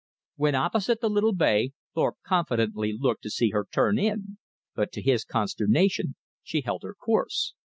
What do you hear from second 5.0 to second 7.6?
his consternation she held her course.